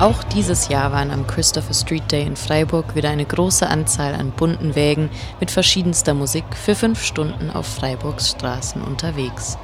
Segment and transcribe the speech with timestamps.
[0.00, 4.30] Auch dieses Jahr waren am Christopher Street Day in Freiburg wieder eine große Anzahl an
[4.30, 9.58] bunten Wägen mit verschiedenster Musik für fünf Stunden auf Freiburgs Straßen unterwegs.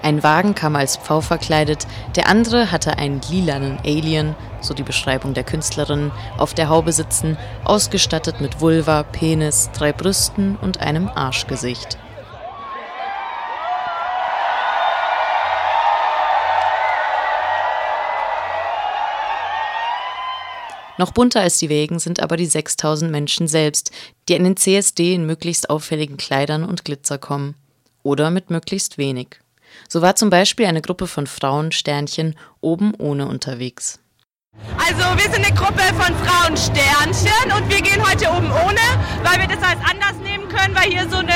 [0.00, 1.86] Ein Wagen kam als Pfau verkleidet,
[2.16, 7.36] der andere hatte einen lilanen Alien, so die Beschreibung der Künstlerin, auf der Haube sitzen,
[7.62, 11.98] ausgestattet mit Vulva, Penis, drei Brüsten und einem Arschgesicht.
[21.00, 23.90] Noch bunter als die Wägen sind aber die 6000 Menschen selbst,
[24.28, 27.54] die an den CSD in möglichst auffälligen Kleidern und Glitzer kommen.
[28.02, 29.40] Oder mit möglichst wenig.
[29.88, 33.98] So war zum Beispiel eine Gruppe von Frauen Sternchen oben ohne unterwegs.
[34.76, 38.84] Also wir sind eine Gruppe von Frauen Sternchen und wir gehen heute oben ohne,
[39.24, 41.32] weil wir das als anders nehmen können, weil hier so eine,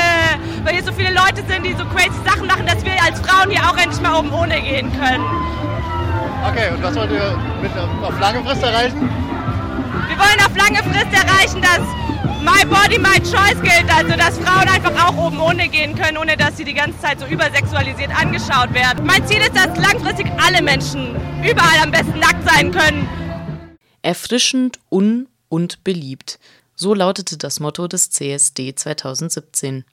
[0.63, 3.49] weil hier so viele Leute sind, die so crazy Sachen machen, dass wir als Frauen
[3.49, 5.25] hier auch endlich mal oben ohne gehen können.
[6.51, 7.73] Okay, und was wollt ihr mit,
[8.03, 9.24] auf lange Frist erreichen?
[10.15, 11.81] Wir wollen auf lange Frist erreichen, dass
[12.41, 16.37] My Body, My Choice gilt, also dass Frauen einfach auch oben ohne gehen können, ohne
[16.37, 19.05] dass sie die ganze Zeit so übersexualisiert angeschaut werden.
[19.05, 23.09] Mein Ziel ist, dass langfristig alle Menschen überall am besten nackt sein können.
[24.03, 26.39] Erfrischend, un- und beliebt.
[26.77, 29.85] So lautete das Motto des CSD 2017.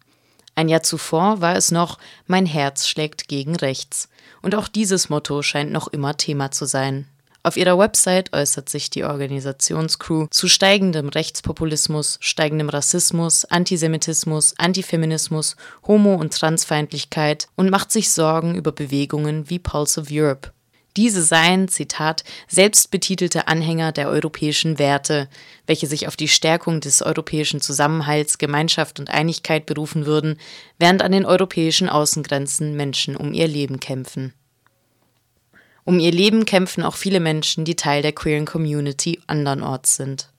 [0.53, 4.07] Ein Jahr zuvor war es noch Mein Herz schlägt gegen rechts.
[4.43, 7.07] Und auch dieses Motto scheint noch immer Thema zu sein.
[7.43, 15.55] Auf ihrer Website äußert sich die Organisationscrew zu steigendem Rechtspopulismus, steigendem Rassismus, Antisemitismus, Antifeminismus,
[15.87, 20.51] Homo- und Transfeindlichkeit und macht sich Sorgen über Bewegungen wie Pulse of Europe.
[20.97, 25.27] Diese seien, Zitat, selbstbetitelte Anhänger der europäischen Werte,
[25.65, 30.37] welche sich auf die Stärkung des europäischen Zusammenhalts, Gemeinschaft und Einigkeit berufen würden,
[30.77, 34.33] während an den europäischen Außengrenzen Menschen um ihr Leben kämpfen.
[35.83, 40.29] Um ihr Leben kämpfen auch viele Menschen, die Teil der queeren Community andernorts sind.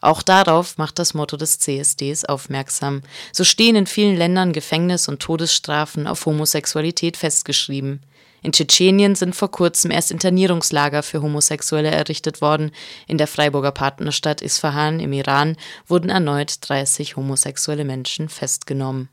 [0.00, 3.02] Auch darauf macht das Motto des CSDs aufmerksam.
[3.32, 8.00] So stehen in vielen Ländern Gefängnis und Todesstrafen auf Homosexualität festgeschrieben.
[8.42, 12.70] In Tschetschenien sind vor kurzem erst Internierungslager für Homosexuelle errichtet worden.
[13.06, 15.56] In der Freiburger Partnerstadt Isfahan im Iran
[15.86, 19.10] wurden erneut 30 homosexuelle Menschen festgenommen.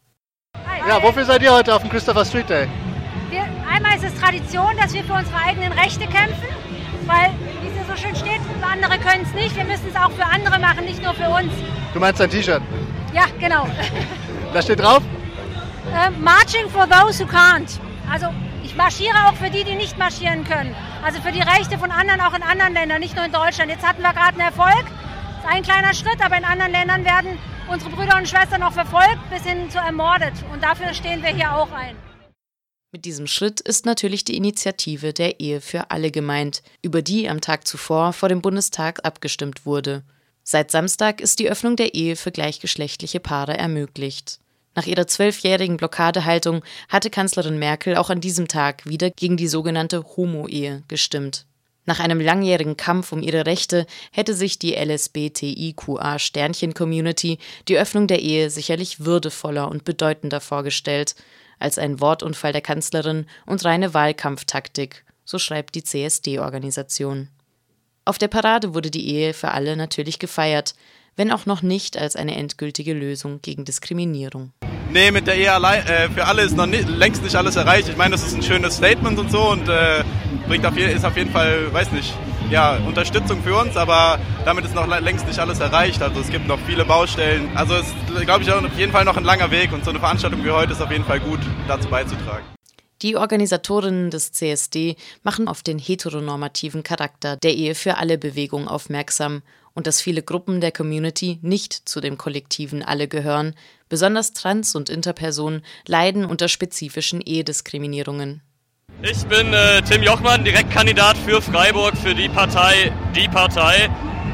[0.88, 2.70] Ja, wofür seid ihr heute auf dem Christopher Street Day?
[3.78, 6.48] Einmal ist es Tradition, dass wir für unsere eigenen Rechte kämpfen,
[7.06, 7.30] weil,
[7.62, 9.56] wie es hier so schön steht, andere können es nicht.
[9.56, 11.54] Wir müssen es auch für andere machen, nicht nur für uns.
[11.94, 12.64] Du meinst dein T-Shirt?
[13.14, 13.68] Ja, genau.
[14.54, 15.04] Da steht drauf?
[15.94, 17.80] Äh, marching for those who can't.
[18.12, 18.28] Also
[18.64, 20.76] ich marschiere auch für die, die nicht marschieren können.
[21.06, 23.70] Also für die Rechte von anderen, auch in anderen Ländern, nicht nur in Deutschland.
[23.70, 24.86] Jetzt hatten wir gerade einen Erfolg.
[25.36, 28.74] Das ist ein kleiner Schritt, aber in anderen Ländern werden unsere Brüder und Schwestern noch
[28.74, 30.34] verfolgt bis hin zu ermordet.
[30.52, 31.96] Und dafür stehen wir hier auch ein.
[32.94, 37.42] Mit diesem Schritt ist natürlich die Initiative der Ehe für alle gemeint, über die am
[37.42, 40.04] Tag zuvor vor dem Bundestag abgestimmt wurde.
[40.44, 44.40] Seit Samstag ist die Öffnung der Ehe für gleichgeschlechtliche Paare ermöglicht.
[44.74, 50.06] Nach ihrer zwölfjährigen Blockadehaltung hatte Kanzlerin Merkel auch an diesem Tag wieder gegen die sogenannte
[50.16, 51.46] Homo-Ehe gestimmt.
[51.86, 57.38] Nach einem langjährigen Kampf um ihre Rechte hätte sich die LSBTIQA-Sternchen-Community
[57.68, 61.16] die Öffnung der Ehe sicherlich würdevoller und bedeutender vorgestellt
[61.60, 67.30] als ein Wortunfall der Kanzlerin und reine Wahlkampftaktik, so schreibt die CSD-Organisation.
[68.06, 70.76] Auf der Parade wurde die Ehe für alle natürlich gefeiert,
[71.18, 74.54] wenn auch noch nicht als eine endgültige Lösung gegen Diskriminierung.
[74.92, 77.90] Nee, mit der Ehe allein, äh, für alle ist noch nicht, längst nicht alles erreicht.
[77.90, 80.04] Ich meine, das ist ein schönes Statement und so und äh,
[80.48, 82.14] bringt auf, ist auf jeden Fall, weiß nicht,
[82.50, 86.02] ja, Unterstützung für uns, aber damit ist noch längst nicht alles erreicht.
[86.02, 87.50] Also es gibt noch viele Baustellen.
[87.56, 90.00] Also es ist, glaube ich, auf jeden Fall noch ein langer Weg und so eine
[90.00, 92.46] Veranstaltung wie heute ist auf jeden Fall gut, dazu beizutragen.
[93.04, 99.44] Die Organisatorinnen des CSD machen auf den heteronormativen Charakter der Ehe für alle Bewegung aufmerksam
[99.76, 103.54] und dass viele Gruppen der Community nicht zu dem kollektiven Alle gehören,
[103.90, 108.42] besonders Trans- und Interpersonen leiden unter spezifischen Ehediskriminierungen.
[109.04, 113.90] Ich bin äh, Tim Jochmann, Direktkandidat für Freiburg für die Partei Die Partei.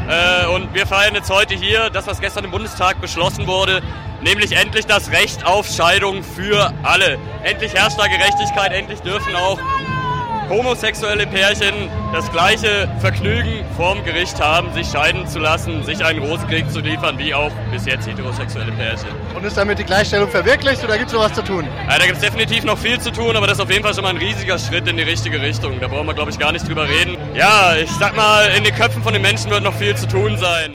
[0.08, 3.82] Äh, und wir feiern jetzt heute hier das, was gestern im Bundestag beschlossen wurde,
[4.22, 7.18] nämlich endlich das Recht auf Scheidung für alle.
[7.44, 9.60] Endlich herrscht da Gerechtigkeit, endlich dürfen auch
[10.50, 16.70] homosexuelle Pärchen das gleiche Vergnügen vorm Gericht haben, sich scheiden zu lassen, sich einen Rosenkrieg
[16.72, 19.10] zu liefern, wie auch bis jetzt heterosexuelle Pärchen.
[19.36, 21.68] Und ist damit die Gleichstellung verwirklicht oder gibt es noch was zu tun?
[21.90, 23.94] Ja, da gibt es definitiv noch viel zu tun, aber das ist auf jeden Fall
[23.94, 25.80] schon mal ein riesiger Schritt in die richtige Richtung.
[25.80, 27.18] Da brauchen wir, glaube ich, gar nicht drüber reden.
[27.36, 30.38] Ja, ich sag mal, in den Köpfen von den Menschen wird noch viel zu tun
[30.38, 30.74] sein.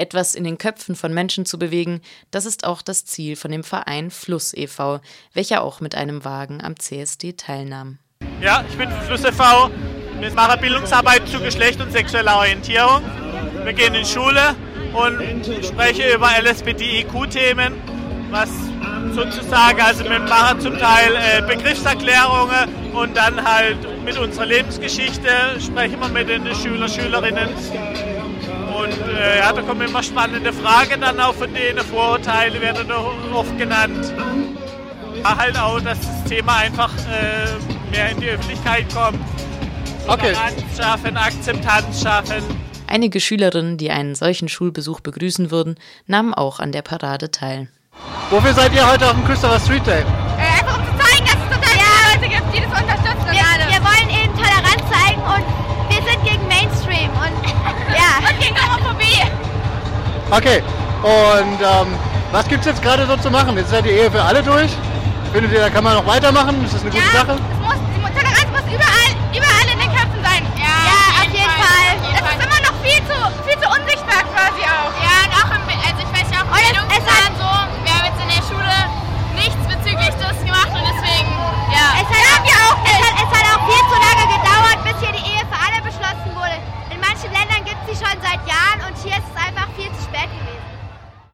[0.00, 2.00] Etwas in den Köpfen von Menschen zu bewegen,
[2.30, 5.00] das ist auch das Ziel von dem Verein Fluss e.V.,
[5.34, 7.98] welcher auch mit einem Wagen am CSD teilnahm.
[8.40, 9.70] Ja, ich bin von Fluss e.V.
[10.18, 13.02] Wir machen Bildungsarbeit zu Geschlecht und sexueller Orientierung.
[13.64, 14.56] Wir gehen in Schule
[14.94, 17.74] und sprechen über LSBTIQ-Themen,
[18.30, 18.48] was
[19.12, 23.76] sozusagen, also wir machen zum Teil äh, Begriffserklärungen und dann halt
[24.06, 25.28] mit unserer Lebensgeschichte
[25.62, 27.48] sprechen wir mit den Schüler, Schülerinnen.
[28.74, 32.90] Und äh, ja, da kommen immer spannende Fragen dann auch von denen, Vorurteile werden
[33.34, 34.14] oft genannt.
[35.22, 39.18] Ja, halt auch, dass das Thema einfach äh, mehr in die Öffentlichkeit kommt.
[40.06, 40.32] Okay.
[40.32, 42.42] Toleranz schaffen, Akzeptanz schaffen.
[42.86, 45.76] Einige Schülerinnen, die einen solchen Schulbesuch begrüßen würden,
[46.06, 47.68] nahmen auch an der Parade teil.
[48.30, 50.00] Wofür seid ihr heute auf dem Christopher Street Day?
[50.00, 53.30] Äh, einfach um zu zeigen, dass es total ja, Leute gibt, die das unterstützen.
[53.30, 55.44] Wir, wir wollen eben Toleranz zeigen und
[55.90, 57.34] wir sind gegen Mainstream und
[57.94, 58.28] ja.
[58.28, 59.22] und gegen Homophobie.
[60.30, 60.62] Okay.
[61.02, 61.94] Und ähm,
[62.32, 63.56] was gibt's jetzt gerade so zu machen?
[63.56, 64.70] Jetzt seid ihr Ehe für alle durch.
[65.32, 66.64] Findet ihr, da kann man noch weitermachen?
[66.64, 67.38] Ist das eine gute Sache?
[67.38, 69.59] Es muss, Toleranz muss überall, überall